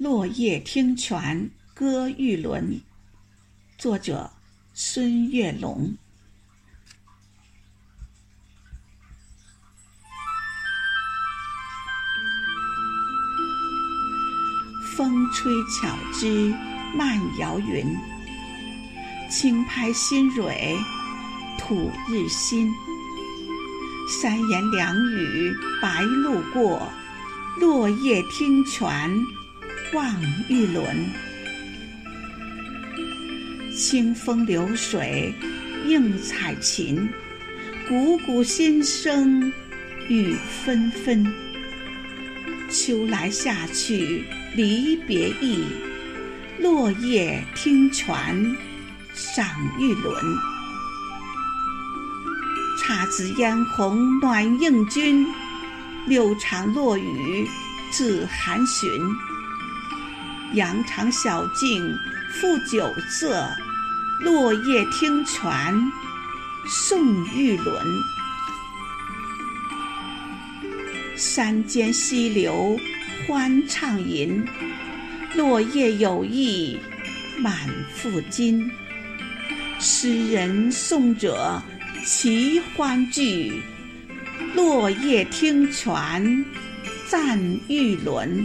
[0.00, 2.80] 落叶听泉歌玉轮，
[3.76, 4.30] 作者
[4.72, 5.94] 孙月龙。
[14.96, 16.50] 风吹巧枝
[16.96, 17.84] 漫摇云，
[19.28, 20.78] 轻拍新蕊
[21.58, 22.72] 吐日新。
[24.08, 26.90] 三言两语白鹭过，
[27.58, 29.22] 落叶听泉
[29.92, 30.14] 望
[30.48, 30.86] 玉轮。
[33.76, 35.34] 清风流水
[35.86, 37.08] 映彩琴，
[37.88, 39.52] 汩汩心声
[40.08, 41.26] 雨纷纷。
[42.70, 45.64] 秋来夏去离别意，
[46.60, 48.56] 落叶听泉
[49.12, 49.44] 赏
[49.80, 50.14] 玉轮。
[52.78, 55.26] 姹紫嫣红暖映君，
[56.06, 57.46] 六场落雨
[57.90, 58.88] 自含寻。
[60.54, 61.96] 羊肠小径
[62.32, 63.48] 复酒色，
[64.20, 65.50] 落叶听泉
[66.66, 67.86] 送玉轮。
[71.16, 72.76] 山间溪流
[73.26, 74.44] 欢畅吟，
[75.34, 76.78] 落叶有意
[77.38, 78.68] 满腹经。
[79.78, 81.62] 诗人颂者
[82.04, 83.62] 齐欢聚，
[84.54, 86.44] 落叶听泉
[87.06, 88.44] 赞玉轮。